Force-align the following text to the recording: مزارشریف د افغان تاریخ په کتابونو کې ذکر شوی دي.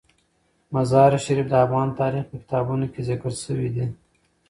مزارشریف 0.73 1.45
د 1.49 1.53
افغان 1.65 1.89
تاریخ 1.99 2.23
په 2.29 2.35
کتابونو 2.43 2.85
کې 2.93 3.01
ذکر 3.09 3.31
شوی 3.43 3.69
دي. 3.75 3.85